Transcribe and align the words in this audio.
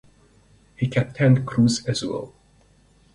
He 0.75 0.87
captained 0.87 1.45
Cruz 1.45 1.87
Azul. 1.87 2.33